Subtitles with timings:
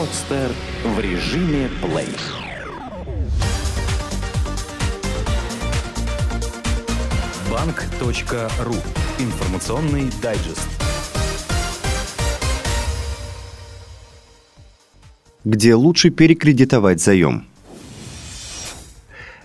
[0.00, 0.50] Подстер
[0.82, 2.08] в режиме плей.
[7.50, 8.76] Банк.ру.
[9.18, 10.66] Информационный дайджест.
[15.44, 17.44] Где лучше перекредитовать заем?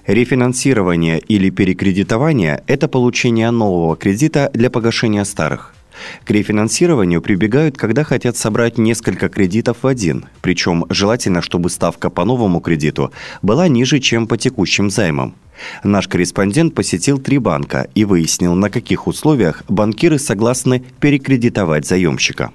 [0.08, 5.75] Рефинансирование или перекредитование– это получение нового кредита для погашения старых.
[6.24, 12.26] К рефинансированию прибегают, когда хотят собрать несколько кредитов в один, причем желательно, чтобы ставка по
[12.26, 13.12] новому кредиту
[13.42, 15.36] была ниже, чем по текущим займам.
[15.84, 22.52] Наш корреспондент посетил три банка и выяснил, на каких условиях банкиры согласны перекредитовать заемщика.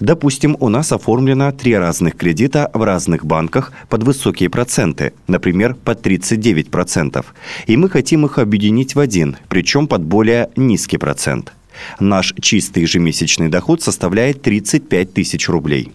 [0.00, 6.04] Допустим, у нас оформлено три разных кредита в разных банках под высокие проценты, например, под
[6.04, 7.24] 39%,
[7.68, 11.52] и мы хотим их объединить в один, причем под более низкий процент.
[12.00, 15.92] Наш чистый ежемесячный доход составляет 35 тысяч рублей.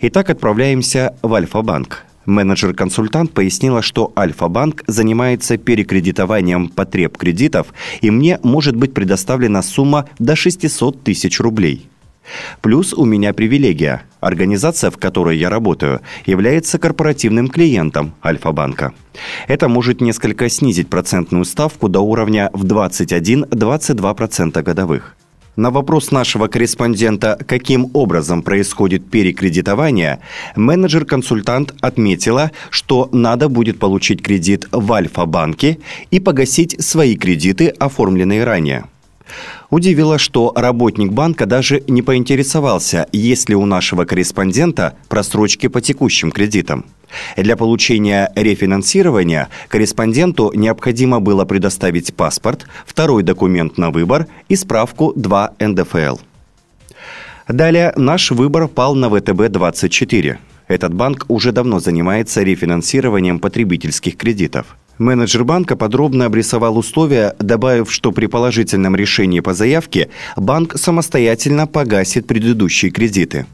[0.00, 2.04] Итак, отправляемся в Альфа-банк.
[2.26, 10.36] Менеджер-консультант пояснила, что Альфа-банк занимается перекредитованием потреб кредитов, и мне может быть предоставлена сумма до
[10.36, 11.88] 600 тысяч рублей–
[12.60, 14.02] Плюс у меня привилегия.
[14.20, 18.92] Организация, в которой я работаю, является корпоративным клиентом Альфа-банка.
[19.48, 25.16] Это может несколько снизить процентную ставку до уровня в 21-22% годовых.
[25.54, 30.20] На вопрос нашего корреспондента, каким образом происходит перекредитование,
[30.56, 35.78] менеджер-консультант отметила, что надо будет получить кредит в Альфа-банке
[36.10, 38.84] и погасить свои кредиты, оформленные ранее.
[39.70, 46.30] Удивило, что работник банка даже не поинтересовался, есть ли у нашего корреспондента просрочки по текущим
[46.30, 46.84] кредитам.
[47.36, 55.52] Для получения рефинансирования корреспонденту необходимо было предоставить паспорт, второй документ на выбор и справку 2
[55.58, 56.18] НДФЛ.
[57.48, 60.38] Далее наш выбор пал на ВТБ-24.
[60.68, 68.12] Этот банк уже давно занимается рефинансированием потребительских кредитов– Менеджер банка подробно обрисовал условия, добавив, что
[68.12, 73.46] при положительном решении по заявке банк самостоятельно погасит предыдущие кредиты.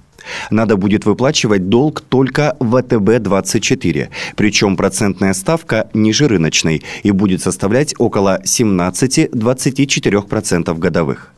[0.50, 7.94] Надо будет выплачивать долг только в ВТБ-24, причем процентная ставка ниже рыночной и будет составлять
[7.99, 11.32] около 17-24% годовых.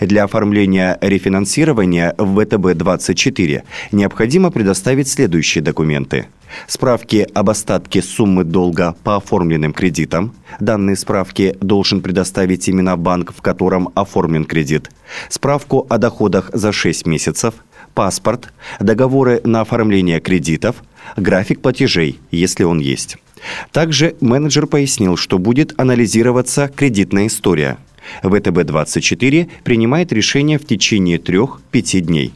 [0.00, 3.62] Для оформления рефинансирования в ВТБ-24
[3.92, 6.26] необходимо предоставить следующие документы.
[6.66, 10.34] Справки об остатке суммы долга по оформленным кредитам.
[10.60, 14.90] Данные справки должен предоставить именно банк, в котором оформлен кредит.
[15.28, 17.54] Справку о доходах за 6 месяцев.
[17.94, 18.52] Паспорт.
[18.80, 20.76] Договоры на оформление кредитов.
[21.16, 23.18] График платежей, если он есть.
[23.72, 27.78] Также менеджер пояснил, что будет анализироваться кредитная история–
[28.22, 32.32] ВТБ-24 принимает решение в течение 3-5 дней.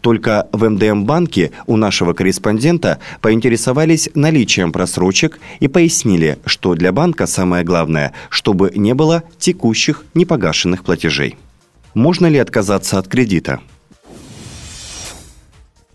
[0.00, 7.64] только в МДМ-банке у нашего корреспондента поинтересовались наличием просрочек и пояснили, что для банка самое
[7.64, 11.36] главное, чтобы не было текущих непогашенных платежей.
[11.94, 13.60] Можно ли отказаться от кредита?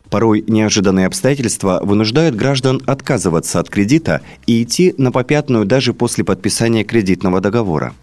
[0.09, 6.85] Порой неожиданные обстоятельства вынуждают граждан отказываться от кредита и идти на попятную даже после подписания
[6.85, 7.93] кредитного договора.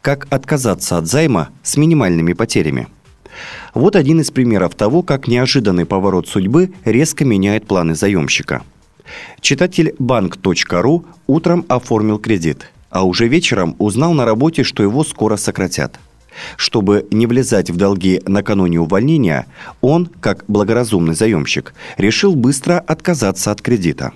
[0.00, 2.88] Как отказаться от займа с минимальными потерями–
[3.74, 8.62] вот один из примеров того, как неожиданный поворот судьбы резко меняет планы заемщика.
[9.40, 15.98] Читатель банк.ру утром оформил кредит, а уже вечером узнал на работе, что его скоро сократят.
[16.56, 19.46] Чтобы не влезать в долги накануне увольнения,
[19.82, 24.12] он, как благоразумный заемщик, решил быстро отказаться от кредита.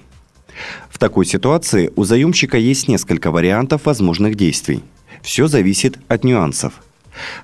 [0.88, 4.82] В такой ситуации у заемщика есть несколько вариантов возможных действий.
[5.20, 6.72] Все зависит от нюансов–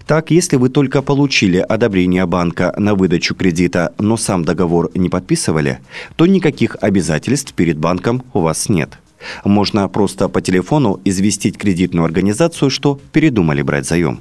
[0.06, 5.78] так, если вы только получили одобрение банка на выдачу кредита, но сам договор не подписывали,
[6.16, 8.98] то никаких обязательств перед банком у вас нет.
[9.44, 14.20] Можно просто по телефону известить кредитную организацию, что передумали брать заем.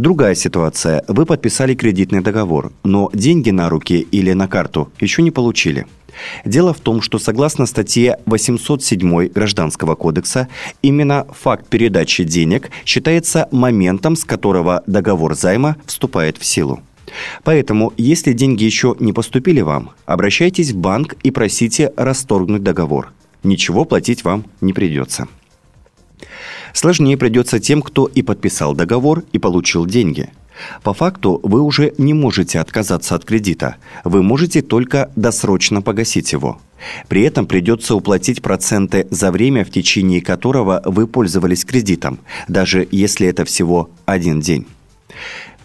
[0.00, 1.04] Другая ситуация.
[1.08, 5.86] Вы подписали кредитный договор, но деньги на руки или на карту еще не получили.
[6.46, 10.48] Дело в том, что согласно статье 807 Гражданского кодекса,
[10.80, 16.80] именно факт передачи денег считается моментом, с которого договор займа вступает в силу.
[17.44, 23.12] Поэтому, если деньги еще не поступили вам, обращайтесь в банк и просите расторгнуть договор.
[23.42, 25.28] Ничего платить вам не придется.
[26.72, 30.30] Сложнее придется тем, кто и подписал договор, и получил деньги.
[30.82, 33.76] По факту вы уже не можете отказаться от кредита.
[34.04, 36.60] Вы можете только досрочно погасить его.
[37.08, 43.26] При этом придется уплатить проценты за время, в течение которого вы пользовались кредитом, даже если
[43.26, 44.66] это всего один день.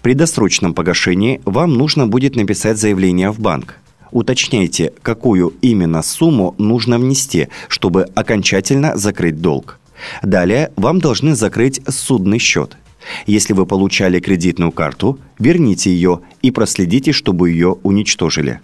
[0.02, 3.76] При досрочном погашении вам нужно будет написать заявление в банк.
[4.12, 9.80] Уточняйте, какую именно сумму нужно внести, чтобы окончательно закрыть долг.
[10.22, 12.78] Далее вам должны закрыть судный счет.
[13.26, 18.62] Если вы получали кредитную карту, верните ее и проследите, чтобы ее уничтожили.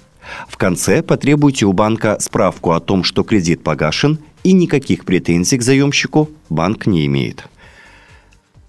[0.48, 5.62] В конце потребуйте у банка справку о том, что кредит погашен и никаких претензий к
[5.62, 7.46] заемщику банк не имеет.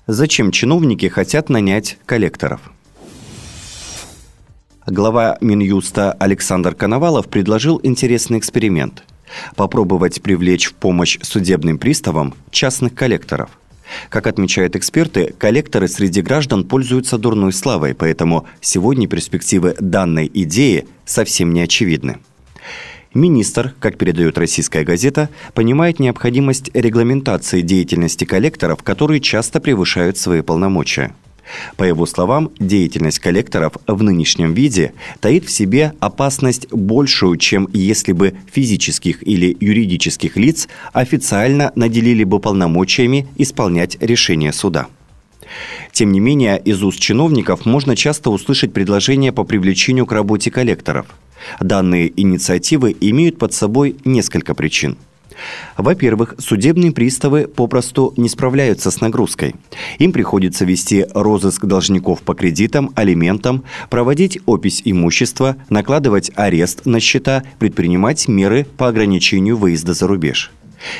[0.07, 2.61] Зачем чиновники хотят нанять коллекторов?
[4.87, 9.05] Глава Минюста Александр Коновалов предложил интересный эксперимент–
[9.57, 13.51] попробовать привлечь в помощь судебным приставам частных коллекторов.
[14.09, 21.53] Как отмечают эксперты, коллекторы среди граждан пользуются дурной славой, поэтому сегодня перспективы данной идеи совсем
[21.53, 22.19] не очевидны.
[23.15, 31.15] Министр, как передает российская газета, понимает необходимость регламентации деятельности коллекторов, которые часто превышают свои полномочия.
[31.77, 38.13] По его словам, деятельность коллекторов в нынешнем виде таит в себе опасность большую, чем если
[38.13, 44.87] бы физических или юридических лиц официально наделили бы полномочиями исполнять решения суда.
[45.93, 51.07] Тем не менее, из уст чиновников можно часто услышать предложения по привлечению к работе коллекторов.
[51.61, 54.97] Данные инициативы имеют под собой несколько причин–
[55.77, 59.55] во-первых, судебные приставы попросту не справляются с нагрузкой.
[59.99, 67.43] Им приходится вести розыск должников по кредитам, алиментам, проводить опись имущества, накладывать арест на счета,
[67.59, 70.51] предпринимать меры по ограничению выезда за рубеж.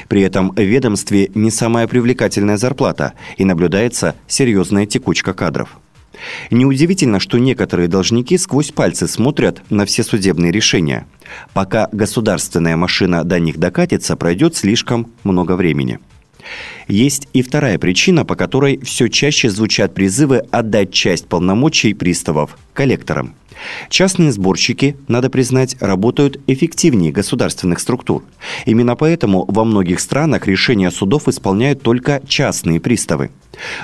[0.09, 5.82] При этом в ведомстве не самая привлекательная зарплата и наблюдается серьезная текучка кадров.
[6.51, 11.07] Неудивительно, что некоторые должники сквозь пальцы смотрят на все судебные решения.
[11.53, 15.99] Пока государственная машина до них докатится, пройдет слишком много времени.
[16.89, 23.35] Есть и вторая причина, по которой все чаще звучат призывы отдать часть полномочий приставов коллекторам–
[23.89, 28.25] Частные сборщики, надо признать, работают эффективнее государственных структур.
[28.67, 33.31] Именно поэтому во многих странах решения судов исполняют только частные приставы.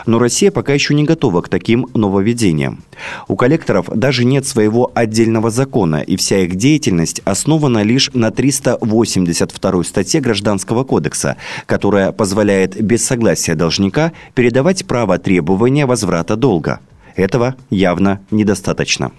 [0.06, 2.82] Но Россия пока еще не готова к таким нововведениям.
[3.28, 9.84] У коллекторов даже нет своего отдельного закона, и вся их деятельность основана лишь на 382
[9.84, 11.36] статье Гражданского кодекса,
[11.66, 16.81] которая позволяет без согласия должника передавать право требования возврата долга.
[17.14, 19.10] Этого явно недостаточно.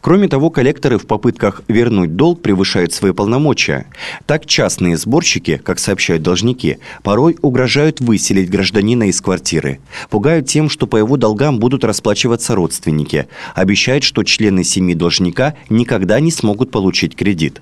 [0.00, 3.86] Кроме того, коллекторы в попытках вернуть долг превышают свои полномочия.
[4.26, 9.80] Так частные сборщики, как сообщают должники, порой угрожают выселить гражданина из квартиры.
[10.10, 13.26] Пугают тем, что по его долгам будут расплачиваться родственники.
[13.54, 17.60] Обещают, что члены семьи должника никогда не смогут получить кредит.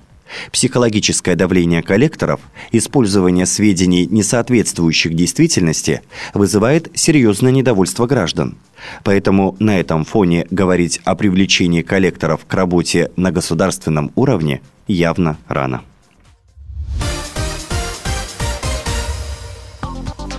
[0.51, 2.39] Психологическое давление коллекторов,
[2.71, 6.01] использование сведений, не соответствующих действительности,
[6.33, 8.57] вызывает серьезное недовольство граждан.
[9.03, 15.83] Поэтому на этом фоне говорить о привлечении коллекторов к работе на государственном уровне явно рано.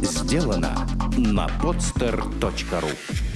[0.00, 3.36] Сделано на podster.ru